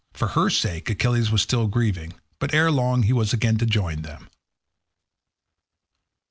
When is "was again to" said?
3.13-3.67